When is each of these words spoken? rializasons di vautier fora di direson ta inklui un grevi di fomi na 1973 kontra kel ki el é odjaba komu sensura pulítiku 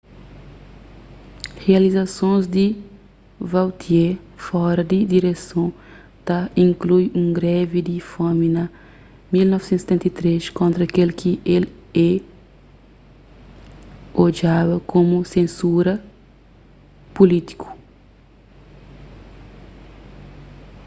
rializasons 1.65 2.43
di 2.55 2.67
vautier 3.51 4.11
fora 4.45 4.83
di 4.91 4.99
direson 5.13 5.67
ta 6.25 6.39
inklui 6.65 7.05
un 7.19 7.27
grevi 7.37 7.79
di 7.89 7.97
fomi 8.11 8.47
na 8.55 8.63
1973 9.31 10.57
kontra 10.59 10.85
kel 10.95 11.11
ki 11.19 11.31
el 11.55 11.65
é 12.09 12.11
odjaba 14.23 14.75
komu 14.91 15.17
sensura 15.33 15.93
pulítiku 17.15 17.67